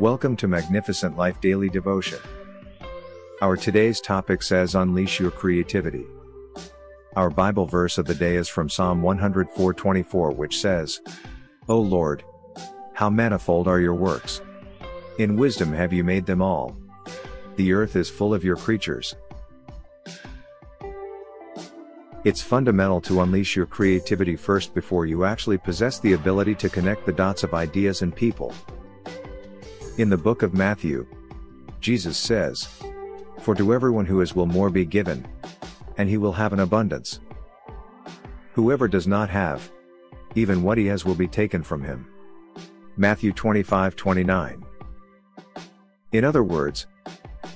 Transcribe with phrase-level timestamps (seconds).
[0.00, 2.20] Welcome to Magnificent Life Daily Devotion.
[3.42, 6.06] Our today's topic says Unleash your creativity.
[7.16, 11.02] Our Bible verse of the day is from Psalm 104:24 which says,
[11.68, 12.24] O Lord,
[12.94, 14.40] how manifold are your works.
[15.18, 16.74] In wisdom have you made them all.
[17.56, 19.14] The earth is full of your creatures.
[22.24, 27.04] It's fundamental to unleash your creativity first before you actually possess the ability to connect
[27.04, 28.54] the dots of ideas and people.
[29.98, 31.06] In the book of Matthew,
[31.80, 32.68] Jesus says,
[33.40, 35.26] For to everyone who is will more be given,
[35.98, 37.20] and he will have an abundance.
[38.54, 39.70] Whoever does not have,
[40.34, 42.06] even what he has will be taken from him.
[42.96, 44.64] Matthew 25 29.
[46.12, 46.86] In other words,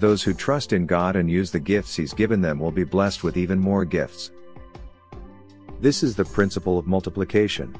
[0.01, 3.23] those who trust in God and use the gifts He's given them will be blessed
[3.23, 4.33] with even more gifts.
[5.81, 7.75] This is the principle of multiplication.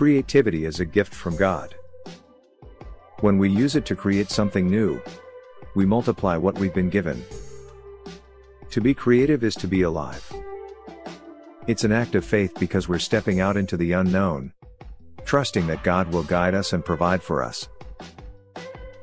[0.00, 1.74] Creativity is a gift from God.
[3.20, 4.98] When we use it to create something new,
[5.74, 7.22] we multiply what we've been given.
[8.70, 10.26] To be creative is to be alive.
[11.66, 14.54] It's an act of faith because we're stepping out into the unknown,
[15.26, 17.68] trusting that God will guide us and provide for us.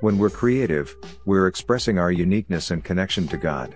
[0.01, 0.95] When we're creative,
[1.25, 3.75] we're expressing our uniqueness and connection to God.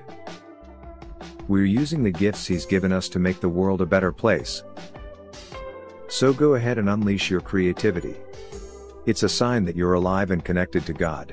[1.48, 4.64] We're using the gifts He's given us to make the world a better place.
[6.12, 8.18] So go ahead and unleash your creativity.
[9.06, 11.32] It's a sign that you're alive and connected to God.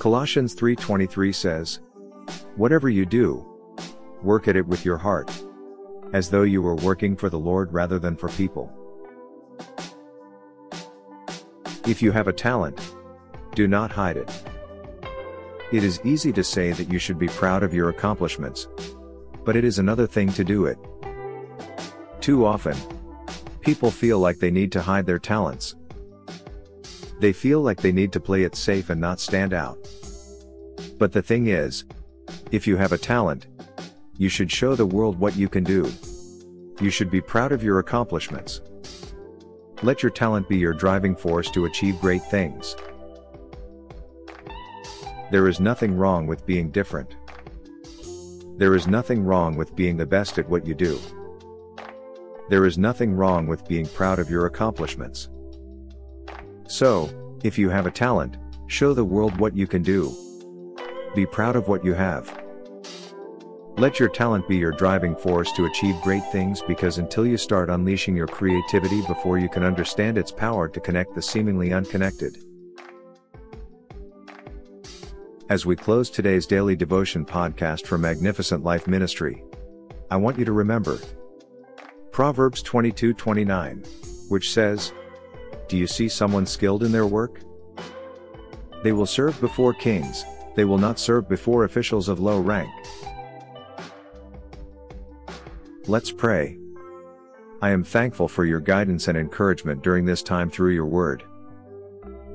[0.00, 1.78] Colossians 3:23 says,
[2.56, 3.46] "Whatever you do,
[4.24, 5.30] work at it with your heart,
[6.12, 8.68] as though you were working for the Lord rather than for people."
[11.86, 12.80] If you have a talent,
[13.54, 14.30] do not hide it.
[15.70, 18.66] It is easy to say that you should be proud of your accomplishments.
[19.44, 20.76] But it is another thing to do it.
[22.22, 22.76] Too often,
[23.62, 25.74] people feel like they need to hide their talents.
[27.18, 29.76] They feel like they need to play it safe and not stand out.
[30.98, 31.82] But the thing is,
[32.52, 33.48] if you have a talent,
[34.18, 35.90] you should show the world what you can do.
[36.80, 38.60] You should be proud of your accomplishments.
[39.82, 42.76] Let your talent be your driving force to achieve great things.
[45.32, 47.16] There is nothing wrong with being different.
[48.58, 51.00] There is nothing wrong with being the best at what you do.
[52.48, 55.28] There is nothing wrong with being proud of your accomplishments.
[56.68, 57.10] So,
[57.44, 58.36] if you have a talent,
[58.66, 60.14] show the world what you can do.
[61.14, 62.42] Be proud of what you have.
[63.78, 67.70] Let your talent be your driving force to achieve great things because until you start
[67.70, 72.36] unleashing your creativity before you can understand its power to connect the seemingly unconnected.
[75.48, 79.42] As we close today's daily devotion podcast for Magnificent Life Ministry,
[80.10, 80.98] I want you to remember
[82.12, 83.82] Proverbs 22:29,
[84.28, 84.92] which says,
[85.66, 87.40] "Do you see someone skilled in their work?
[88.82, 90.24] They will serve before kings,
[90.54, 92.70] they will not serve before officials of low rank."
[95.88, 96.58] Let's pray.
[97.62, 101.22] I am thankful for your guidance and encouragement during this time through your word.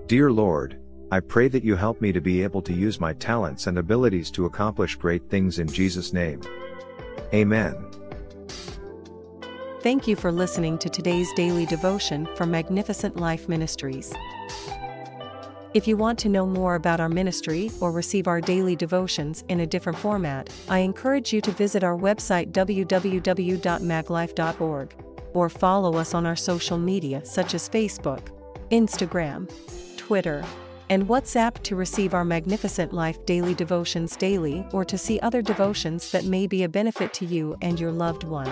[0.07, 0.79] Dear Lord,
[1.11, 4.31] I pray that you help me to be able to use my talents and abilities
[4.31, 6.41] to accomplish great things in Jesus' name.
[7.31, 7.75] Amen.
[9.87, 14.13] Thank you for listening to today's daily devotion from Magnificent Life Ministries.
[15.73, 19.61] If you want to know more about our ministry or receive our daily devotions in
[19.61, 24.95] a different format, I encourage you to visit our website www.maglife.org
[25.33, 28.27] or follow us on our social media such as Facebook,
[28.71, 29.49] Instagram,
[29.95, 30.43] Twitter,
[30.89, 36.11] and WhatsApp to receive our Magnificent Life daily devotions daily or to see other devotions
[36.11, 38.51] that may be a benefit to you and your loved one.